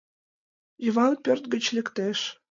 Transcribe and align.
Йыван 0.83 1.13
пӧрт 1.23 1.43
гыч 1.53 1.63
лектеш. 1.75 2.19